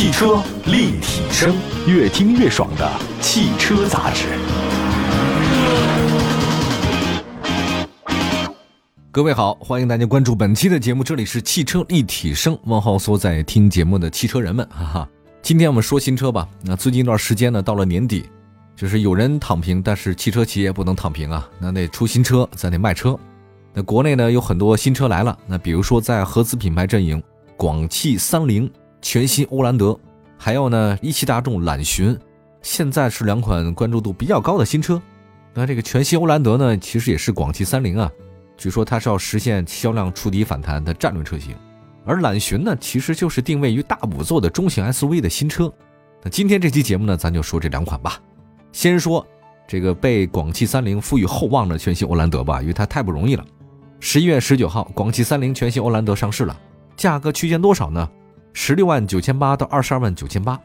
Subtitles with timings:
[0.00, 1.54] 汽车立体声，
[1.86, 4.28] 越听越爽的汽车杂志。
[9.10, 15.08] 各位好，欢迎大家关注本期的节目，这里是汽车立体声，问候所在听节目的汽车人们，哈哈。
[15.42, 16.48] 今天我们说新车吧。
[16.62, 18.24] 那最近一段时间呢，到了年底，
[18.74, 23.14] 就是有人躺平，但是汽车企业不能躺平啊，那得出新车，咱得卖车。
[23.74, 27.22] 那国内呢有很多新车来了，那比如说在合资品牌阵营，
[27.54, 29.98] 广汽三菱全新欧蓝德，
[30.36, 32.16] 还有呢一汽大众揽巡，
[32.62, 35.00] 现在是两款关注度比较高的新车。
[35.52, 38.10] 那这个全新欧蓝德呢，其实也是广汽三菱啊。
[38.56, 41.56] 据说它是要实现销量触底反弹的战略车型，
[42.04, 45.72] 而揽巡呢，其实就是定位于大五座的中型 SUV 的新车。
[46.22, 48.20] 那今天这期节目呢，咱就说这两款吧。
[48.70, 49.26] 先说
[49.66, 53.44] 这个被广汽三菱赋予厚望的全新欧蓝德吧，因为它太不容易了。
[53.98, 56.56] 十一月十九号，广汽三菱全新欧蓝德上市了，
[56.96, 58.08] 价格区间多少呢？
[58.52, 60.60] 十六万九千八到二十二万九千八，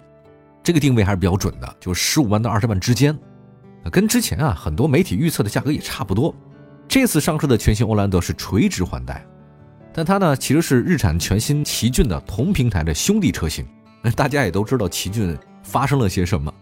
[0.64, 3.18] 这个定位还是比较准的，就十五万到二十万之间。
[3.92, 6.34] 跟之前啊很多媒体预测的价格也差不多。
[6.88, 9.26] 这次上市的全新欧蓝德是垂直换代，
[9.94, 13.66] 但它呢其实是日产全新奇骏的同平台的兄弟车型。
[14.16, 16.54] 大家也都知道奇骏发生了些什么，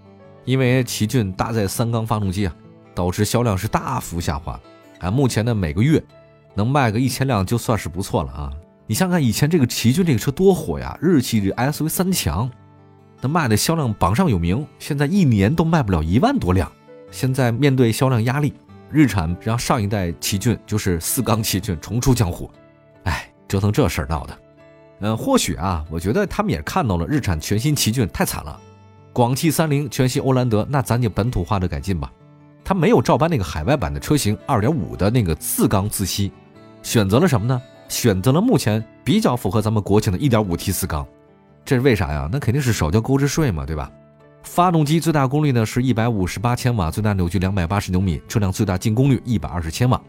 [0.46, 2.56] 因为奇骏搭载三缸发动机啊，
[2.96, 4.60] 导致销量是大幅下滑。
[5.00, 6.02] 啊，目前呢每个月
[6.56, 8.54] 能卖个一千辆就算是不错了啊。
[8.86, 12.50] 你想想以前这个奇骏这个车多火呀，日系 SUV 三强，
[13.22, 14.66] 那卖的销量榜上有名。
[14.78, 16.70] 现在一年都卖不了一万多辆，
[17.10, 18.54] 现在面对销量压力。
[18.92, 22.52] 日产让上一代奇骏就是四缸奇骏重出江湖，
[23.06, 24.38] 哎，折腾这事儿闹的，
[25.00, 28.60] 嗯，或许啊，我觉得他们也看到了日产全新奇骏太惨了，
[29.12, 32.12] 广汽三菱全新欧蓝德，那咱就本土化的改进吧，
[32.64, 36.32] 他没有照搬那个海外版的车型二点五的那个四缸自吸，
[36.84, 37.60] 选择了什么呢？
[37.94, 41.06] 选择了目前比较符合咱们国情的一点五 T 四缸，
[41.64, 42.28] 这是为啥呀？
[42.32, 43.92] 那肯定是少交购置税嘛，对吧？
[44.42, 50.02] 发动机最大功率呢是一百五十八千瓦，最大扭矩两百八十牛米，车辆最大净功率一百二十千瓦。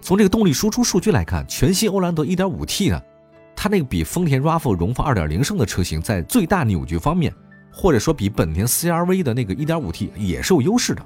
[0.00, 3.00] 从这个动力输出数据来看，全新欧蓝德一点五 T 呢，
[3.54, 7.32] 它那个比丰田 RAV4 荣放二点零升的车型在最大扭矩方面，
[7.70, 11.02] 或者说比本田 CRV 的那个一点五 T 也是有优势的。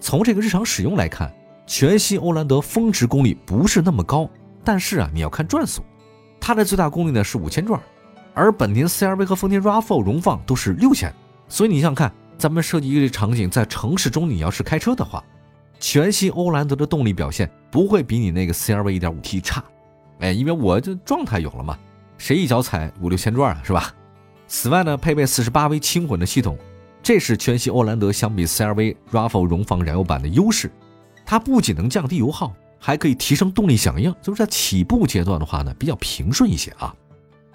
[0.00, 1.32] 从这个日常使用来看，
[1.66, 4.28] 全新欧蓝德峰值功率不是那么高，
[4.64, 5.82] 但是啊，你要看转速，
[6.40, 7.80] 它的最大功率呢是五千转，
[8.34, 11.12] 而本田 CRV 和丰田 RAV4 荣放都是六千。
[11.48, 15.22] 所以你想想看，咱们设计一个场景，在城市中你要是开车的话，
[15.78, 19.62] 全新欧蓝德的动力表现不会比你那个 CRV 1.5T 差，
[20.20, 21.76] 哎，因为我这状态有了嘛，
[22.16, 23.92] 谁一脚踩五六千转啊，是吧？
[24.46, 26.56] 此外呢，配备 48V 轻混的系统，
[27.02, 30.70] 这是全新欧蓝德相比 CRV RAV4 荣放燃油版的优势，
[31.24, 32.54] 它不仅能降低油耗，
[32.84, 36.92] 还可以提升动力响应，就是在起步阶段的话呢，比较平顺一些啊。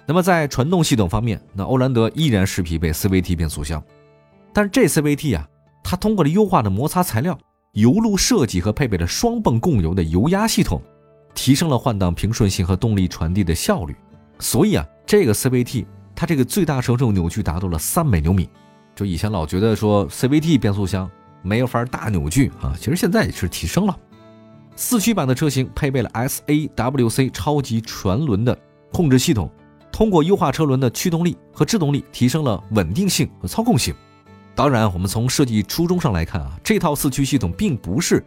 [0.06, 3.82] 那么在传动系统方面，那欧蓝德依然是匹配 CVT 变速箱，
[4.54, 5.46] 但是这 CVT 啊，
[5.84, 7.38] 它通过了优化的摩擦材料、
[7.72, 10.80] 油路设计和配备了双泵供油的油压系统，
[11.34, 13.94] 提升了换挡平顺性和动力传递的效率。
[14.38, 15.84] 所以啊，这个 CVT
[16.16, 18.48] 它这个最大承受扭矩达到了三百牛米。
[18.96, 21.08] 就以前老觉得说 CVT 变速箱
[21.42, 23.94] 没有法大扭矩啊，其实现在也是提升了。
[24.80, 28.56] 四驱版的车型配备了 SAWC 超级全轮的
[28.92, 29.50] 控制系统。
[29.90, 33.92] 通过优化车轮的驱动力和制动力，提升了稳定性和操控性。
[34.54, 38.24] 当然，我们从设计初衷上来看啊，这套四驱系统并不是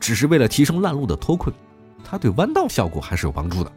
[0.00, 1.54] 只是为了提升烂路的脱困，
[2.02, 3.70] 它对弯道效果还是有帮助的。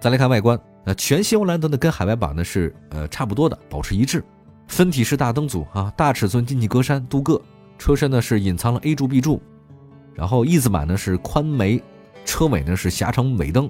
[0.00, 4.24] 再来看外观，呃全新欧蓝德呢跟海外版呢是呃差不多的，保持一致。
[4.66, 7.40] 分体式大灯组啊，大尺寸进气格栅镀铬，
[7.78, 9.40] 车身呢是隐藏了 A 柱 B 柱，
[10.14, 11.82] 然后 E 字版呢是宽眉，
[12.24, 13.68] 车尾呢是狭长尾灯，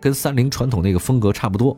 [0.00, 1.76] 跟三菱传统那个风格差不多。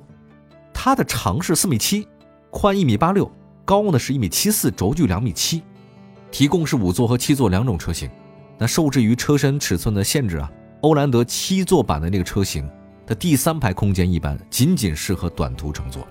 [0.73, 2.07] 它的长是四米七，
[2.51, 3.31] 宽一米八六，
[3.65, 5.63] 高呢是一米七四，轴距两米七，
[6.31, 8.09] 提供是五座和七座两种车型。
[8.57, 12.69] 那受制于车身尺寸的限制啊，欧蓝德七座版的那个车型
[13.07, 16.06] 的第三排空间一般，仅仅适合短途乘坐。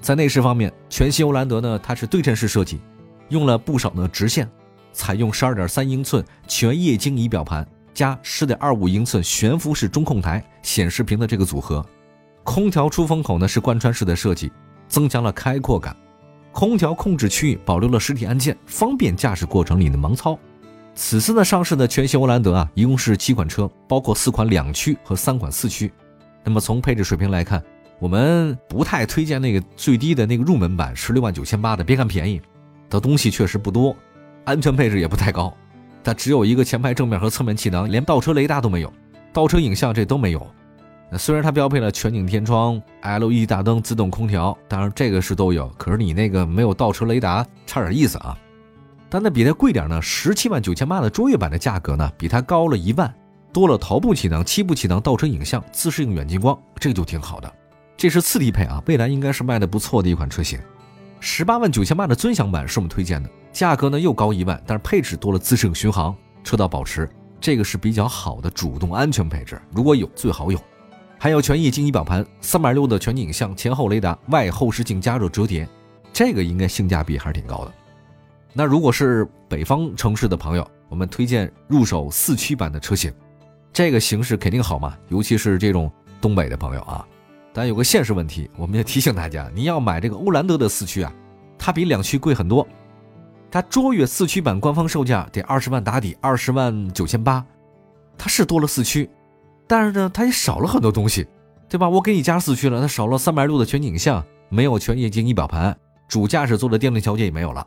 [0.00, 2.80] 在内饰方面，全新欧蓝德呢，它是对称式设计，
[3.28, 4.50] 用了不少的直线，
[4.92, 11.84] 采用十二点三英寸全液晶仪表盘加十点二五英寸悬浮式中控台显示屏的这个组合。
[12.44, 14.50] 空调出风口呢是贯穿式的设计，
[14.88, 15.96] 增强了开阔感。
[16.50, 20.38] 空调控制区域保留了实体按键，方便驾驶过程里的盲操。
[20.94, 25.90] 此次呢上市的全新欧蓝德啊，一共是七款车，包括四款两驱和三款四驱。
[26.44, 27.62] 那么从配置水平来看，
[27.98, 32.42] 我们不太推荐那个最低的那个入门版十六万九千八的，别看便宜，
[32.90, 33.96] 的东西确实不多，
[34.44, 35.52] 安全配置也不太高。
[36.04, 38.92] 它只有一个前排正面和侧面气囊，连倒车雷达都没有，
[39.32, 40.46] 倒车影像这都没有。
[41.18, 48.36] 虽然它标配了全景天窗、LED 大灯、自动空调，当然这个是都有，可是你那个没有倒车雷达，差点意思啊。
[49.10, 53.14] 但那比它贵点呢，十七万九千八的卓越版的价格呢，比它高了一万，
[53.52, 57.52] 多了头部气囊、七部气囊、倒车影像、自适应远近光，这个就挺好的。
[57.94, 60.58] 这是次低配啊，未来应该是卖的不错的一款车型。
[61.20, 67.08] 十八万九千八的尊享版是我们推荐的，价格呢又高一万，但是配置多了自适应巡航、车道保持，
[67.40, 70.58] 这个是比较好的主动安全配置，如果有最好有。
[71.18, 75.68] 还有全液晶仪表盘、三百六的全景影像、前后雷达、外后视镜加热折叠，
[76.12, 77.72] 这个应该性价比还是挺高的。
[78.52, 83.12] 那如果是北方城市的朋友，我们推荐入手四驱版的车型，
[83.72, 85.88] 这个形式肯定好嘛，尤其是这种
[86.20, 87.06] 东北的朋友啊。
[87.52, 91.12] 但有个现实问题，我们也提醒大家，你要买这个欧蓝德的四驱啊，
[91.56, 92.66] 它比两驱贵很多。
[93.52, 97.44] 它卓越四驱版官方售价得二十万打底，二十万九千八，
[98.16, 99.10] 它是多了四驱，
[99.66, 101.28] 但是呢，它也少了很多东西，
[101.68, 101.86] 对吧？
[101.86, 105.76] 我给你加四驱了，它少了三百六的全景像，没有全液晶仪表盘，
[106.08, 107.66] 主驾驶座的电动调节也没有了。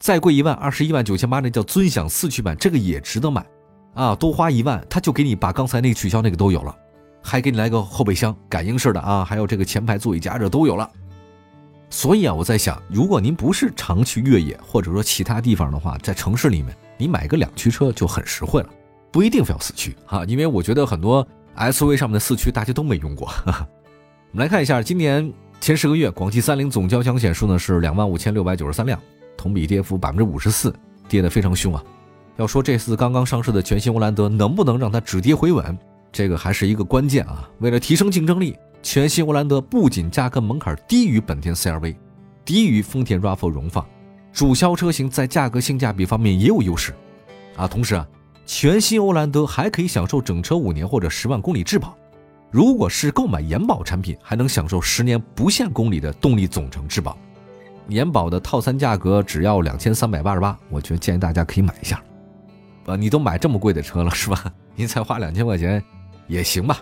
[0.00, 3.42] 再贵一万，二十一万九千八，那叫尊享四驱版，这个也值得买，
[3.94, 6.76] 啊，多花一万，他就给你把刚才那个取消那个都有了，
[7.22, 10.90] 还给你来个后备箱，感应式的啊，还有这个前排座椅加热都有了。
[11.88, 18.68] 所以啊，我在想，如果您不是常去越野或者说其他地方的话，在城市里面，你买个两驱车就很实惠了，
[19.10, 23.28] 不一定非要四驱哈，因为我觉得很多 SUV 上面的四驱大家都没用过。
[23.46, 23.52] 我
[24.32, 29.00] 们来看一下，今年前十个月，广汽三菱总交强险数呢是两万五千六百九十三辆。
[29.36, 30.74] 同比跌幅百分之五十四，
[31.06, 31.84] 跌得非常凶啊！
[32.36, 35.78] 要说这次刚刚上市的全新欧蓝德能不能让它止跌回稳，
[36.10, 37.46] 这个还是一个关键啊！
[37.58, 38.56] 为了提升竞争力，
[38.88, 41.96] 全新欧蓝德不仅价格门槛低于本田 CR-V，
[42.44, 43.84] 低于丰田 RAV4 荣放，
[44.32, 46.94] 主销车型在价格性价比方面也有优势
[47.56, 47.66] 啊！
[47.66, 48.06] 同时啊，
[48.46, 51.96] 全新欧蓝德还可以享受整车五年或者十万公里质保，
[52.48, 57.18] 如果是购买延保产品，还能享受十年不限公里的动力总成质保。
[57.88, 62.00] 延保的套餐价格只要两千三百八十八，我觉得建议大家可以买一下。
[62.84, 64.44] 呃，你都买这么贵的车了是吧？
[64.76, 65.82] 您才花两千块钱
[66.28, 66.80] 也行吧。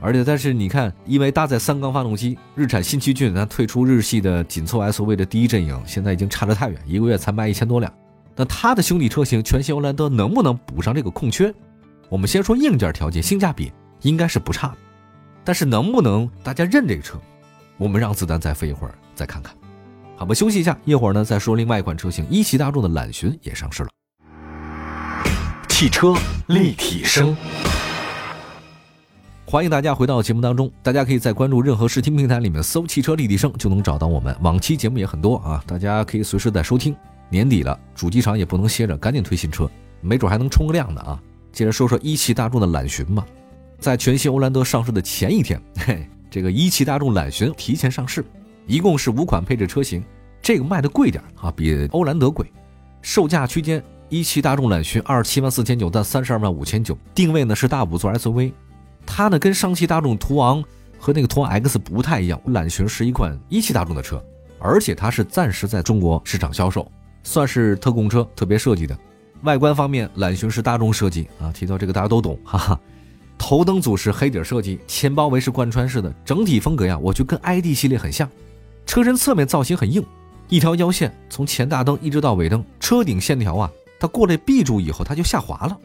[0.00, 7.92] 而且，但是你看，因为搭载三缸发动机，日产新奇骏它退出日系的紧凑 SUV 的第一阵营，现在已经差得太远，一个月才卖一千多辆。
[8.34, 11.52] 那它的兄弟车型全新欧蓝德能不能补上这个空缺？
[12.08, 14.76] 我们先说硬件条件，性价比应该是不差的。
[15.44, 17.18] 但是能不能大家认这个车？
[17.76, 19.54] 我们让子弹再飞一会儿，再看看。
[20.16, 23.88] 好吧，休息一下，一会儿呢再说另外一款车型，一汽大众的揽巡也上市了。
[25.68, 26.14] 汽车
[26.48, 27.34] 立体声，
[29.50, 30.70] 欢迎大家回到节目当中。
[30.80, 34.32] 大家可以在关注任何视听平台里面搜“汽车立体声”，就能找到我们。
[34.42, 36.94] 往期节目也很多啊，大家可以随时在收听。
[37.28, 39.68] 年底了，主机厂也不能歇着，赶紧推新车，
[40.00, 41.20] 没准还能冲个量呢啊！
[41.50, 43.26] 接着说说一汽大众的揽巡吧。
[43.80, 48.24] 在全新欧蓝德上市的前一天，嘿，这个一汽大众揽巡提前上市。
[48.68, 50.00] 一共是五款配置车型，
[50.40, 52.46] 这个卖的贵点啊，比欧蓝德贵，
[53.02, 58.52] 售价区间一汽大众揽巡二十七万四千九到三十二万五千九，定位呢是大五座 SUV，
[59.12, 60.62] 它呢跟上汽大众途昂
[60.96, 64.22] 和那个途昂 X 不太一样，揽巡是一款一汽大众的车，
[64.60, 66.90] 而且它是暂时在中国市场销售，
[67.24, 68.96] 算是特供车，特别设计的。
[69.42, 72.80] 外观方面，揽巡是大众设计啊，提到这个大家都懂，哈哈。
[73.36, 78.28] 头灯组是黑底设计，前包围是贯穿式的，整体风格呀，我觉得跟 ID 系列很像。
[78.86, 80.04] 车身侧面造型很硬，
[80.48, 85.78] 一条腰线从前大灯一直到尾灯，车顶线条啊，它过了 B 柱以后，它就下滑了。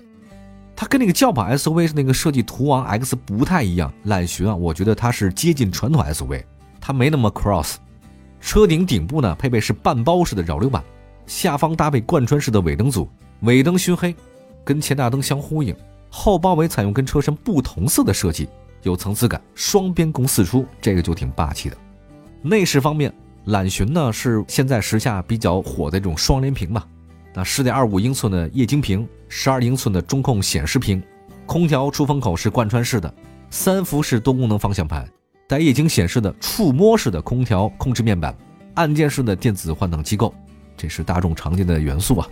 [0.75, 3.91] 它跟那个轿跑 SUV 是那个设计途昂 X 不太一样。
[4.03, 6.43] 揽巡啊，我觉得它是接近传统 SUV，
[6.81, 7.75] 它没那么 cross。
[8.41, 10.83] 车顶顶部呢，配备是半包式的扰流板，
[11.25, 13.09] 下方搭配贯穿式的尾灯组，
[13.41, 14.13] 尾灯熏黑，
[14.63, 15.75] 跟前大灯相呼应。
[16.09, 18.47] 后包围采用跟车身不同色的设计，
[18.83, 21.77] 有层次感，双边共四出，这个就挺霸气的。
[22.41, 23.11] 内饰方面，
[23.45, 26.85] 揽巡呢是现在时下比较火的这种双联屏吧。
[27.37, 31.03] 那十点二五英寸的液晶屏，十二英寸的中控显示屏，
[31.45, 33.13] 空调出风口是贯穿式的，
[33.49, 35.05] 三幅式多功能方向盘，
[35.45, 38.33] 带液晶显示的触摸式的空调控制面板，
[38.75, 40.33] 按键式的电子换挡机构，
[40.77, 42.27] 这是大众常见的元素啊。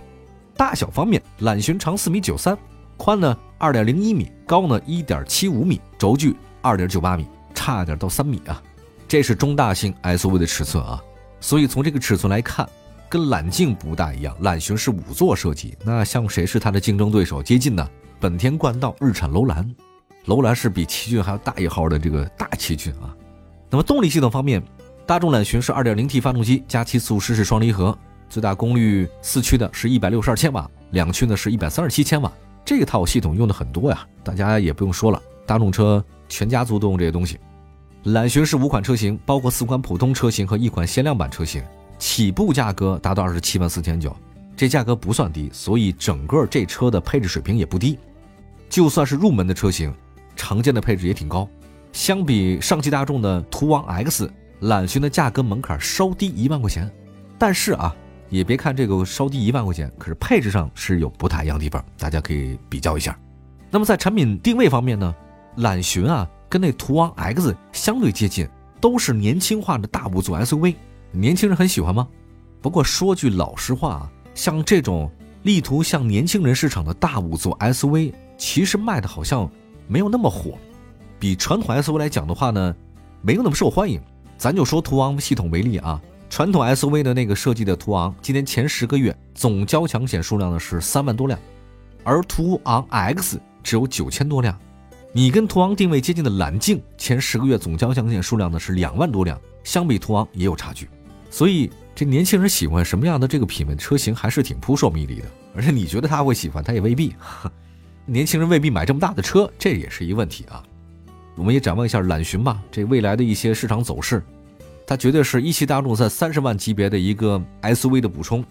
[0.55, 2.57] 大小方面，揽巡长四米九三，
[2.95, 8.63] 宽呢二点零一米，高呢一点七五米，轴距二点九八米，差点到三米啊。
[9.05, 11.03] 这是中大型 SUV 的尺寸啊，
[11.41, 12.65] 所以从这个尺寸来看，
[13.13, 14.36] 跟揽境不大一样。
[14.39, 17.43] 揽巡是五座设计，那像谁是它的竞争对手？
[17.43, 17.88] 接近呢？
[18.20, 19.72] 本田冠道、日产楼兰，
[20.25, 23.15] 楼兰是比奇骏还要大一号的这个大奇骏啊。
[23.70, 24.63] 那么动力系统方面，
[25.05, 27.96] 大众揽巡是 2.0T 发动机加七速湿式双离合，
[28.29, 32.32] 最大功率四驱的是一百六十二千瓦，两驱呢是一百三十七千瓦。
[32.65, 37.38] 这套系统用的很多呀，大家也不用说了，大众车全家族都用这些东西。
[38.05, 41.62] 揽巡是五款车型，包括四款普通车型和一款限量版车型，
[41.97, 44.15] 起步价格达到二十七万四千九，
[44.55, 47.97] 这价格不算低，所以整个这车的配置水平也不低。
[48.69, 49.93] 就算是入门的车型，
[50.35, 51.47] 常见的配置也挺高。
[51.91, 54.31] 相比上汽大众的途昂 X，
[54.62, 56.89] 揽巡的价格门槛稍低一万块钱，
[57.38, 57.95] 但是啊，
[58.29, 63.17] 也别看这个稍低一万块钱，可是配置上是有不太一样的地方，大家可以比较一下。
[63.69, 65.15] 那么在产品定位方面呢，
[65.57, 66.29] 揽巡啊。
[66.50, 68.47] 跟那途昂 X 相对接近，
[68.79, 70.75] 都是年轻化的大五座 SUV，
[71.15, 72.08] 年轻人很喜欢吗？
[72.60, 75.12] 不过说句老实话啊，像这种
[75.43, 79.48] 力图向年轻人市场的大五座 SUV，其实卖的好像
[79.88, 80.58] 没有那么火。
[81.20, 82.75] 比传统 SUV 来讲的话呢，
[83.22, 84.01] 没有那么受欢迎。
[84.39, 86.01] 咱就说途昂系统为例啊，
[86.32, 91.39] 传统 SUV 的那个设计的途昂，今年前十个月总交强险数量呢是三万多辆，
[92.03, 94.58] 而途昂 X 只有九千多辆。
[95.13, 100.89] 你跟途昂定位接近的揽境，前十个月总交强险数量呢是两万多辆，相比途昂也有差距，
[101.34, 105.25] 所以这年轻人喜欢什么样的这个品味车型还是挺扑朔迷离的。
[105.56, 107.16] 而且你觉得他会喜欢，他也未必。
[108.06, 110.62] 年轻人未必买这么大的车，这也是一个问题啊。
[111.34, 114.22] 我们也展望一下揽巡吧，这未来的一些市场走势，
[114.86, 118.46] 它绝对是一汽大众在三十万级别的一个 SUV 的补充，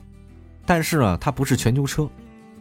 [0.67, 2.11] 但是呢，它不是全球车，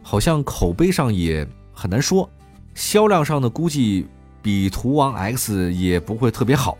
[0.04, 2.30] 好像口碑上也很难说。
[2.76, 4.06] 销量上呢，估计
[4.40, 6.78] 比途昂 X 也不会特别好。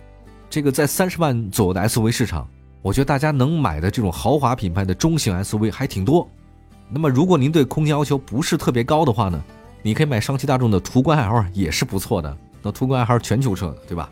[0.48, 2.48] 这个在三十万左右的 SUV 市场，
[2.82, 6.28] 我觉得大家能买的这种豪华品牌的中型 SUV 还挺多。
[6.90, 9.42] 那么，如果您对空间要求不是特别高的话呢，
[9.82, 12.36] 你可以买上汽大众的途观 L 也是不错的。
[12.60, 14.10] 那途观 L 是全球车，对吧？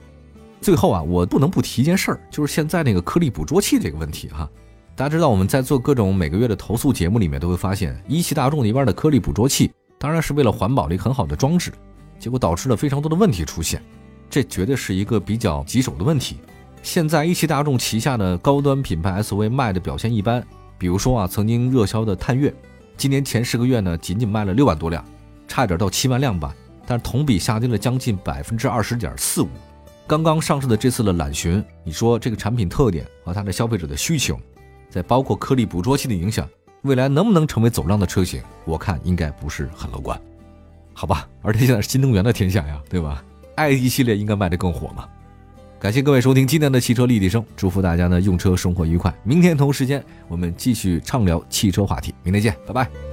[0.61, 4.49] 最后啊，我不能不提一件事儿，就是现在那个颗粒捕捉器这个问题哈。
[4.95, 9.71] 大家知道我们在做各种每个月的投诉节目里面，都会发现一汽大众里边的颗粒捕捉器。
[9.99, 11.73] 当然是为了环保的一个很好的装置，
[12.19, 13.83] 结果导致了非常多的问题出现，
[14.31, 16.37] 这绝对是一个比较棘手的问题。
[16.83, 20.45] 现在一汽大众旗下的高端品牌 SUV 卖的表现一般，
[20.79, 22.53] 比如说啊，曾经热销的探岳，
[22.97, 25.05] 今年前十个月呢，仅仅卖了六万多辆，
[25.47, 26.55] 差点到七万辆吧，
[26.87, 29.49] 但是同比下跌了将近百分之二十点四五。
[30.07, 34.41] 刚刚上市的这次的揽巡，你说这个产品特点和它的消费者的需求，
[34.89, 36.49] 再包括颗粒捕捉器的影响。
[36.83, 38.43] 未来能不能成为走量的车型？
[38.65, 40.19] 我看应该不是很乐观，
[40.95, 41.29] 好吧。
[41.43, 43.23] 而且现在是新能源的天下呀，对吧
[43.57, 45.07] ？ID 系列应该卖得更火嘛。
[45.81, 49.13] 感谢各位收听今天的汽车立体声，祝福大家呢用车生活愉快。
[49.25, 53.10] 明天同时间我们继续畅聊汽车话题，明天见，拜拜。